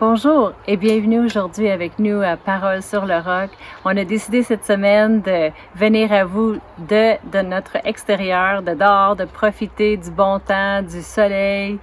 [0.00, 3.50] Bonjour et bienvenue aujourd'hui avec nous à Parole sur le Roc.
[3.84, 9.14] On a décidé cette semaine de venir à vous de, de notre extérieur, de dehors,
[9.14, 11.78] de profiter du bon temps, du soleil,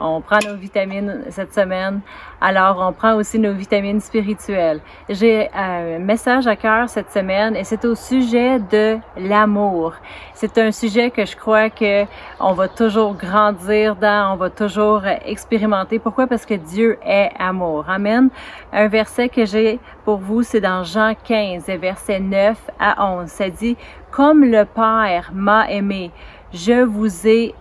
[0.00, 2.00] on prend nos vitamines cette semaine.
[2.40, 4.80] Alors, on prend aussi nos vitamines spirituelles.
[5.08, 9.92] J'ai un message à cœur cette semaine et c'est au sujet de l'amour.
[10.32, 12.04] C'est un sujet que je crois que
[12.40, 15.98] on va toujours grandir dans, on va toujours expérimenter.
[15.98, 16.26] Pourquoi?
[16.26, 17.84] Parce que Dieu est amour.
[17.88, 18.30] Amen.
[18.72, 23.28] Un verset que j'ai pour vous, c'est dans Jean 15, verset 9 à 11.
[23.28, 23.76] Ça dit,
[24.10, 26.10] comme le Père m'a aimé,
[26.52, 27.54] je vous ai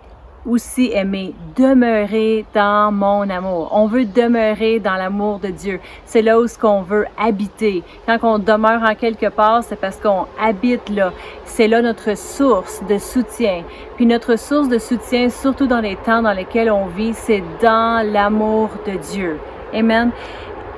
[0.49, 3.69] aussi aimer, demeurer dans mon amour.
[3.71, 5.79] On veut demeurer dans l'amour de Dieu.
[6.05, 7.83] C'est là où ce qu'on veut habiter.
[8.07, 11.11] Quand on demeure en quelque part, c'est parce qu'on habite là.
[11.45, 13.63] C'est là notre source de soutien.
[13.95, 18.05] Puis notre source de soutien, surtout dans les temps dans lesquels on vit, c'est dans
[18.05, 19.39] l'amour de Dieu.
[19.73, 20.11] Amen.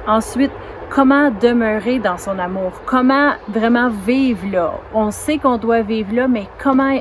[0.07, 0.51] Ensuite,
[0.89, 4.73] comment demeurer dans son amour, comment vraiment vivre là?
[4.93, 6.99] On sait qu'on doit vivre là, mais comment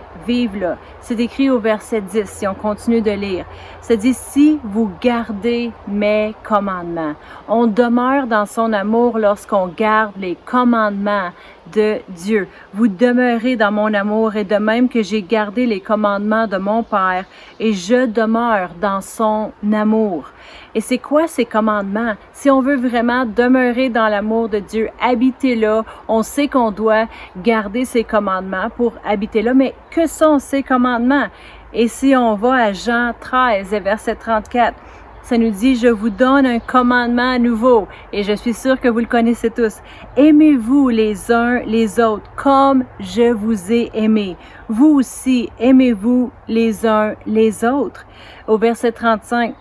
[1.01, 3.45] C'est écrit au verset 10, si on continue de lire.
[3.81, 7.15] Ça dit, si vous gardez mes commandements.
[7.49, 11.31] On demeure dans son amour lorsqu'on garde les commandements
[11.73, 12.49] de Dieu.
[12.75, 16.83] Vous demeurez dans mon amour et de même que j'ai gardé les commandements de mon
[16.83, 17.25] Père
[17.59, 20.31] et je demeure dans son amour.
[20.75, 22.15] Et c'est quoi ces commandements?
[22.33, 27.07] Si on veut vraiment demeurer dans l'amour de Dieu, habiter là, on sait qu'on doit
[27.37, 31.29] garder ses commandements pour habiter là, mais que sont ces commandements?
[31.73, 34.75] Et si on va à Jean 13, verset 34,
[35.23, 38.99] ça nous dit, je vous donne un commandement nouveau, et je suis sûr que vous
[38.99, 39.77] le connaissez tous.
[40.17, 44.37] Aimez-vous les uns les autres comme je vous ai aimé.
[44.69, 48.07] Vous aussi, aimez-vous les uns les autres.
[48.49, 49.55] Au verset 35,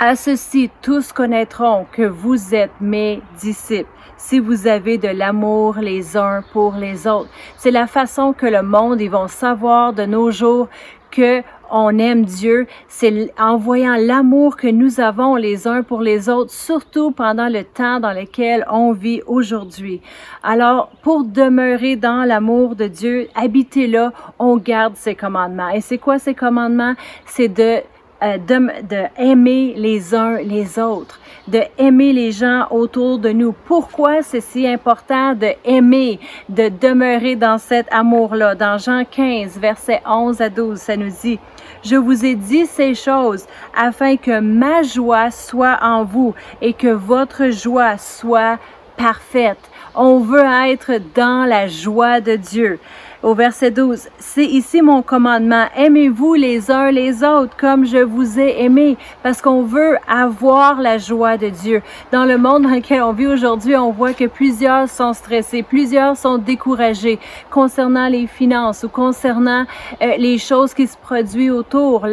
[0.00, 3.88] à ceci, tous connaîtront que vous êtes mes disciples
[4.26, 7.28] si vous avez de l'amour les uns pour les autres.
[7.58, 10.68] C'est la façon que le monde, ils vont savoir de nos jours
[11.10, 16.28] que on aime Dieu, c'est en voyant l'amour que nous avons les uns pour les
[16.28, 20.00] autres, surtout pendant le temps dans lequel on vit aujourd'hui.
[20.42, 25.70] Alors, pour demeurer dans l'amour de Dieu, habiter là, on garde ses commandements.
[25.70, 26.94] Et c'est quoi ces commandements?
[27.26, 27.82] C'est de
[28.24, 33.52] euh, de, aimer les uns les autres, de aimer les gens autour de nous.
[33.52, 36.18] Pourquoi c'est si important de aimer,
[36.48, 38.54] de demeurer dans cet amour-là?
[38.54, 41.38] Dans Jean 15, versets 11 à 12, ça nous dit,
[41.82, 43.44] je vous ai dit ces choses
[43.76, 48.58] afin que ma joie soit en vous et que votre joie soit
[48.96, 49.58] parfaite.
[49.94, 52.78] On veut être dans la joie de Dieu
[53.24, 54.08] au verset 12.
[54.18, 55.64] C'est ici mon commandement.
[55.76, 60.98] Aimez-vous les uns les autres comme je vous ai aimé parce qu'on veut avoir la
[60.98, 61.82] joie de Dieu.
[62.12, 66.16] Dans le monde dans lequel on vit aujourd'hui, on voit que plusieurs sont stressés, plusieurs
[66.16, 67.18] sont découragés
[67.50, 69.64] concernant les finances ou concernant
[70.02, 72.06] euh, les choses qui se produisent autour,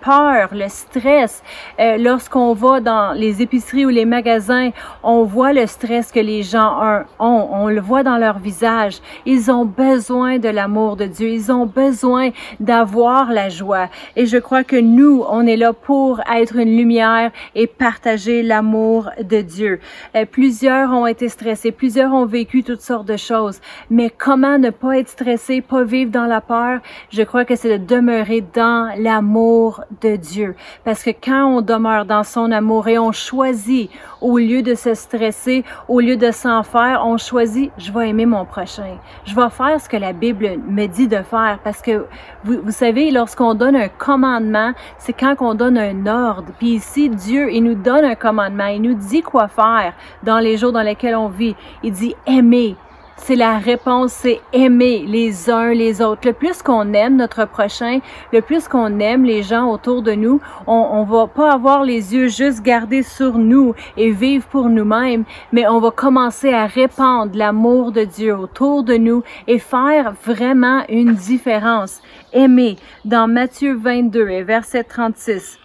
[0.00, 1.42] peur, le stress.
[1.78, 4.70] Euh, lorsqu'on va dans les épiceries ou les magasins,
[5.02, 7.48] on voit le stress que les gens ont.
[7.52, 9.00] On le voit dans leur visage.
[9.26, 11.28] Ils ont besoin de l'amour de Dieu.
[11.28, 13.88] Ils ont besoin d'avoir la joie.
[14.16, 19.10] Et je crois que nous, on est là pour être une lumière et partager l'amour
[19.22, 19.80] de Dieu.
[20.16, 21.72] Euh, plusieurs ont été stressés.
[21.72, 23.60] Plusieurs ont vécu toutes sortes de choses.
[23.90, 26.80] Mais comment ne pas être stressé, pas vivre dans la peur?
[27.10, 30.54] Je crois que c'est de demeurer dans l'amour de Dieu.
[30.84, 33.90] Parce que quand on demeure dans son amour et on choisit,
[34.20, 38.26] au lieu de se stresser, au lieu de s'en faire, on choisit, je vais aimer
[38.26, 38.96] mon prochain.
[39.24, 41.58] Je vais faire ce que la Bible me dit de faire.
[41.64, 42.06] Parce que,
[42.44, 46.52] vous, vous savez, lorsqu'on donne un commandement, c'est quand on donne un ordre.
[46.58, 48.66] Puis ici, Dieu, il nous donne un commandement.
[48.66, 51.56] Il nous dit quoi faire dans les jours dans lesquels on vit.
[51.82, 52.76] Il dit aimer
[53.22, 56.26] c'est la réponse, c'est aimer les uns les autres.
[56.26, 58.00] Le plus qu'on aime notre prochain,
[58.32, 62.14] le plus qu'on aime les gens autour de nous, on, on va pas avoir les
[62.14, 67.36] yeux juste gardés sur nous et vivre pour nous-mêmes, mais on va commencer à répandre
[67.36, 72.00] l'amour de Dieu autour de nous et faire vraiment une différence.
[72.32, 72.76] Aimer.
[73.04, 75.58] Dans Matthieu 22 et verset 36.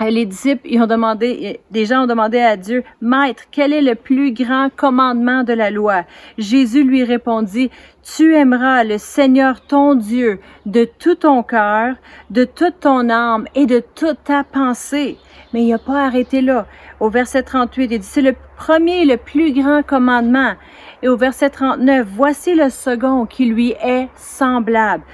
[0.00, 3.80] Euh, les disciples, ils ont demandé, des gens ont demandé à Dieu, Maître, quel est
[3.80, 6.02] le plus grand commandement de la loi?
[6.36, 7.70] Jésus lui répondit,
[8.02, 11.94] Tu aimeras le Seigneur ton Dieu de tout ton cœur,
[12.30, 15.16] de toute ton âme et de toute ta pensée.
[15.52, 16.66] Mais il n'a pas arrêté là.
[16.98, 20.54] Au verset 38, il dit, c'est le premier le plus grand commandement.
[21.02, 25.04] Et au verset 39, voici le second qui lui est semblable.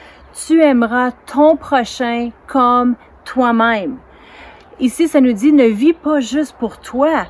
[0.46, 2.94] Tu aimeras ton prochain comme
[3.26, 3.98] toi-même.
[4.80, 7.26] Ici, ça nous dit ne vis pas juste pour toi.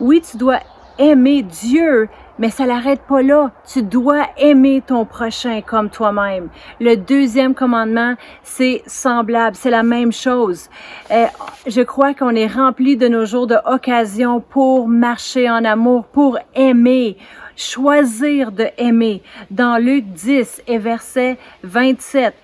[0.00, 0.60] Oui, tu dois
[0.98, 2.08] aimer Dieu,
[2.38, 3.50] mais ça n'arrête pas là.
[3.70, 6.48] Tu dois aimer ton prochain comme toi-même.
[6.80, 10.70] Le deuxième commandement, c'est semblable, c'est la même chose.
[11.10, 11.26] Euh,
[11.66, 17.18] je crois qu'on est rempli de nos jours d'occasions pour marcher en amour, pour aimer,
[17.54, 19.22] choisir de aimer.
[19.50, 22.34] Dans Luc 10 et verset 27,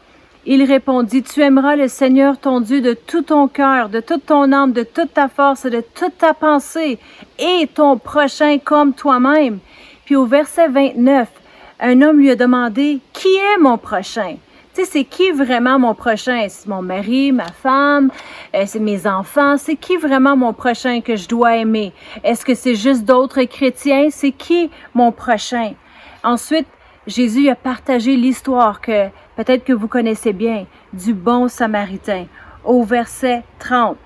[0.47, 4.53] il répondit, Tu aimeras le Seigneur ton Dieu de tout ton cœur, de toute ton
[4.53, 6.99] âme, de toute ta force, de toute ta pensée,
[7.39, 9.59] et ton prochain comme toi-même.
[10.05, 11.29] Puis au verset 29,
[11.81, 14.37] un homme lui a demandé, Qui est mon prochain?
[14.73, 16.47] Tu sais, c'est qui vraiment mon prochain?
[16.49, 18.11] C'est mon mari, ma femme,
[18.55, 19.57] euh, c'est mes enfants.
[19.59, 21.93] C'est qui vraiment mon prochain que je dois aimer?
[22.23, 24.09] Est-ce que c'est juste d'autres chrétiens?
[24.11, 25.73] C'est qui mon prochain?
[26.23, 26.69] Ensuite,
[27.07, 32.27] Jésus a partagé l'histoire que peut-être que vous connaissez bien du bon samaritain
[32.63, 33.97] au verset 30.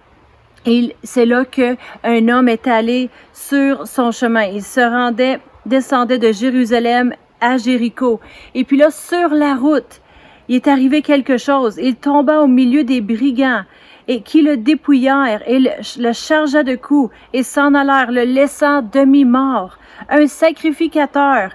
[0.66, 4.44] Et c'est là que un homme est allé sur son chemin.
[4.44, 8.20] Il se rendait, descendait de Jérusalem à Jéricho.
[8.54, 10.00] Et puis là, sur la route,
[10.48, 11.78] il est arrivé quelque chose.
[11.82, 13.64] Il tomba au milieu des brigands
[14.06, 18.82] et qui le dépouillèrent et le, le chargea de coups et s'en allèrent, le laissant
[18.82, 19.78] demi-mort.
[20.08, 21.50] Un sacrificateur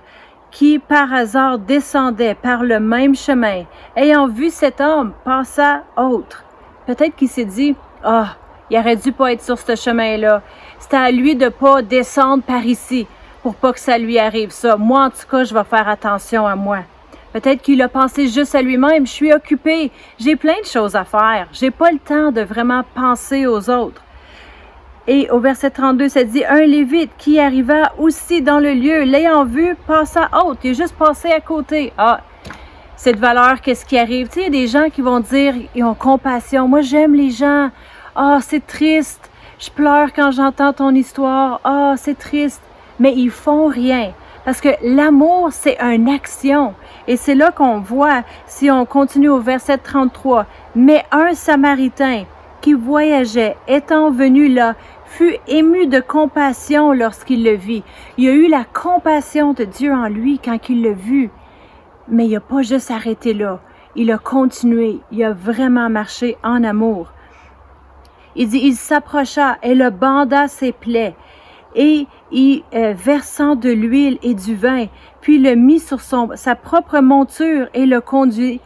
[0.52, 3.64] qui par hasard descendait par le même chemin,
[3.96, 6.44] ayant vu cet homme, passa autre.
[6.86, 8.36] Peut-être qu'il s'est dit, ah, oh,
[8.70, 10.42] il aurait dû pas être sur ce chemin-là.
[10.80, 13.08] C'était à lui de pas descendre par ici
[13.42, 14.78] pour pas que ça lui arrive ça.
[14.78, 16.80] Moi, en tout cas, je vais faire attention à moi.
[17.34, 19.06] Peut-être qu'il a pensé juste à lui-même.
[19.06, 19.92] Je suis occupé.
[20.20, 21.48] J'ai plein de choses à faire.
[21.52, 24.02] J'ai pas le temps de vraiment penser aux autres.
[25.08, 29.46] Et au verset 32, ça dit, un lévite qui arriva aussi dans le lieu, l'ayant
[29.46, 30.60] vu, passa haute.
[30.64, 31.94] Il est juste passé à côté.
[31.98, 32.22] Ah,
[32.96, 34.28] cette valeur, qu'est-ce qui arrive?
[34.28, 36.68] Tu sais, il y a des gens qui vont dire, ils ont compassion.
[36.68, 37.72] Moi, j'aime les gens.
[38.16, 39.30] Ah, c'est triste.
[39.58, 41.62] Je pleure quand j'entends ton histoire.
[41.64, 42.62] Ah, c'est triste.
[43.00, 44.12] Mais ils font rien.
[44.46, 46.74] Parce que l'amour, c'est une action.
[47.08, 50.46] Et c'est là qu'on voit, si on continue au verset 33,
[50.76, 52.26] mais un Samaritain
[52.62, 54.76] qui voyageait, étant venu là,
[55.06, 57.84] fut ému de compassion lorsqu'il le vit.
[58.18, 61.32] Il a eu la compassion de Dieu en lui quand il l'a vu.
[62.08, 63.60] Mais il n'a pas juste arrêté là.
[63.96, 65.00] Il a continué.
[65.12, 67.12] Il a vraiment marché en amour.
[68.36, 71.16] Il dit, il s'approcha et le banda ses plaies
[71.76, 74.86] et y euh, versant de l'huile et du vin,
[75.22, 78.62] puis le mit sur son, sa propre monture et le conduit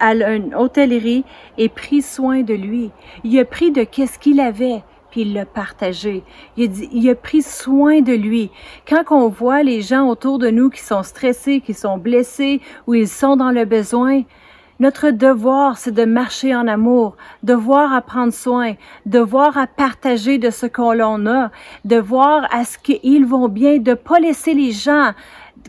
[0.00, 1.24] à une hôtellerie
[1.56, 2.90] et prit soin de lui.
[3.24, 6.22] Il a pris de qu'est-ce qu'il avait puis il l'a partagé.
[6.58, 8.50] Il a, il a pris soin de lui.
[8.86, 12.94] Quand on voit les gens autour de nous qui sont stressés, qui sont blessés, ou
[12.94, 14.24] ils sont dans le besoin,
[14.80, 18.74] notre devoir, c'est de marcher en amour, devoir à prendre soin,
[19.06, 21.50] devoir à partager de ce qu'on a,
[21.84, 25.14] devoir à ce qu'ils vont bien, de pas laisser les gens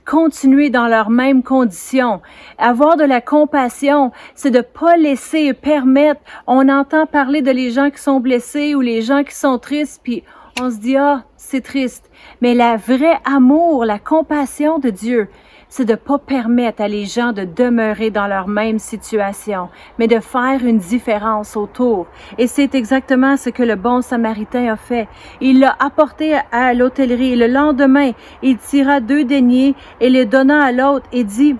[0.05, 2.21] continuer dans leurs mêmes conditions.
[2.57, 6.21] Avoir de la compassion, c'est de pas laisser permettre.
[6.47, 10.01] On entend parler de les gens qui sont blessés ou les gens qui sont tristes,
[10.03, 10.23] puis
[10.59, 12.09] on se dit ah c'est triste.
[12.41, 15.29] Mais la vraie amour, la compassion de Dieu,
[15.69, 20.19] c'est de pas permettre à les gens de demeurer dans leur même situation, mais de
[20.19, 22.07] faire une différence autour.
[22.37, 25.07] Et c'est exactement ce que le bon samaritain a fait.
[25.41, 27.35] Il l'a apporté à l'hôtellerie.
[27.35, 28.11] Le lendemain,
[28.41, 31.55] il tira deux deniers et les donna à l'autre et dit,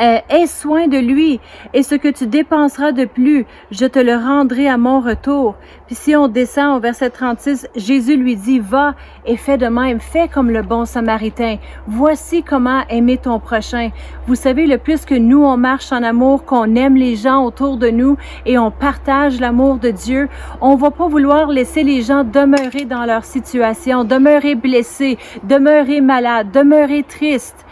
[0.00, 1.40] euh, aie soin de lui,
[1.72, 5.56] et ce que tu dépenseras de plus, je te le rendrai à mon retour.
[5.86, 8.94] Puis si on descend au verset 36, Jésus lui dit, va
[9.26, 11.56] et fais de même, fais comme le bon samaritain.
[11.86, 13.90] Voici comment aimer ton prochain.
[14.26, 17.76] Vous savez, le plus que nous, on marche en amour, qu'on aime les gens autour
[17.76, 20.28] de nous et on partage l'amour de Dieu,
[20.60, 26.50] on va pas vouloir laisser les gens demeurer dans leur situation, demeurer blessés, demeurer malades,
[26.50, 27.64] demeurer tristes.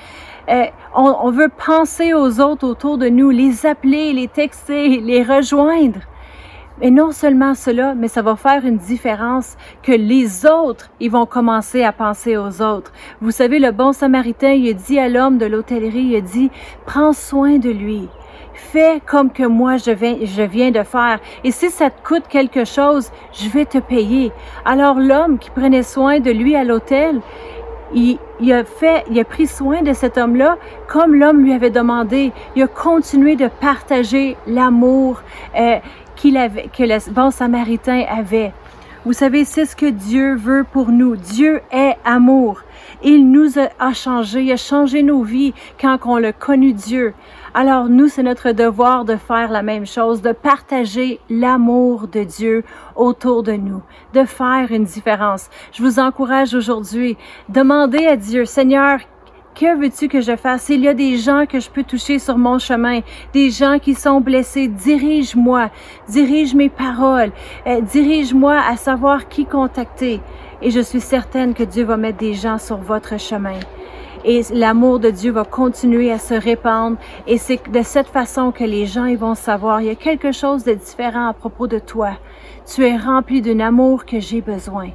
[0.49, 6.01] Euh, on, veut penser aux autres autour de nous, les appeler, les texter, les rejoindre.
[6.81, 11.27] Et non seulement cela, mais ça va faire une différence que les autres, ils vont
[11.27, 12.93] commencer à penser aux autres.
[13.21, 16.51] Vous savez, le bon samaritain, il a dit à l'homme de l'hôtellerie, il a dit,
[16.87, 18.09] prends soin de lui.
[18.55, 21.21] Fais comme que moi je viens, je viens de faire.
[21.45, 24.33] Et si ça te coûte quelque chose, je vais te payer.
[24.65, 27.21] Alors l'homme qui prenait soin de lui à l'hôtel,
[27.95, 30.57] il, a fait, il a pris soin de cet homme-là
[30.89, 32.33] comme l'homme lui avait demandé.
[32.57, 35.23] Il a continué de partager l'amour
[35.59, 35.79] euh,
[36.17, 38.53] qu'il avait, que le bon samaritain avait.
[39.05, 41.17] Vous savez, c'est ce que Dieu veut pour nous.
[41.17, 42.63] Dieu est amour.
[43.05, 47.15] Il nous a, changé, a changé nos vies quand on l'a connu Dieu.
[47.55, 52.65] Alors nous, c'est notre devoir de faire la même chose, de partager l'amour de Dieu
[52.95, 53.83] autour de nous,
[54.15, 55.51] de faire une différence.
[55.73, 57.17] Je vous encourage aujourd'hui,
[57.49, 59.01] demandez à Dieu, Seigneur,
[59.55, 60.63] que veux-tu que je fasse?
[60.63, 63.01] S'il y a des gens que je peux toucher sur mon chemin,
[63.33, 65.71] des gens qui sont blessés, dirige-moi,
[66.09, 67.33] dirige mes paroles,
[67.67, 70.21] euh, dirige-moi à savoir qui contacter.
[70.63, 73.59] Et je suis certaine que Dieu va mettre des gens sur votre chemin
[74.25, 78.65] et l'amour de Dieu va continuer à se répandre et c'est de cette façon que
[78.65, 81.79] les gens ils vont savoir il y a quelque chose de différent à propos de
[81.79, 82.13] toi.
[82.67, 84.91] Tu es rempli d'un amour que j'ai besoin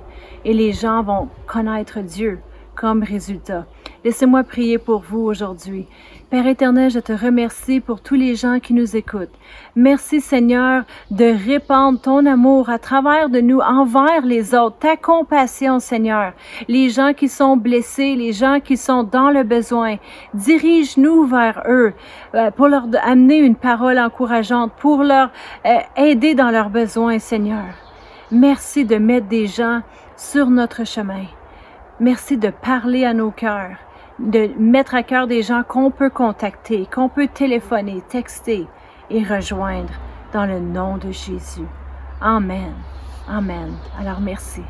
[0.45, 2.39] et les gens vont connaître Dieu
[2.75, 3.65] comme résultat.
[4.07, 5.85] Laissez-moi prier pour vous aujourd'hui.
[6.29, 9.37] Père éternel, je te remercie pour tous les gens qui nous écoutent.
[9.75, 15.79] Merci Seigneur de répandre ton amour à travers de nous envers les autres, ta compassion
[15.79, 16.31] Seigneur.
[16.69, 19.97] Les gens qui sont blessés, les gens qui sont dans le besoin,
[20.33, 21.91] dirige-nous vers eux
[22.33, 25.31] euh, pour leur amener une parole encourageante, pour leur
[25.65, 27.73] euh, aider dans leurs besoins Seigneur.
[28.31, 29.81] Merci de mettre des gens
[30.15, 31.25] sur notre chemin.
[31.99, 33.75] Merci de parler à nos cœurs,
[34.19, 38.67] de mettre à cœur des gens qu'on peut contacter, qu'on peut téléphoner, texter
[39.09, 39.93] et rejoindre
[40.33, 41.67] dans le nom de Jésus.
[42.21, 42.73] Amen.
[43.27, 43.73] Amen.
[43.99, 44.61] Alors merci.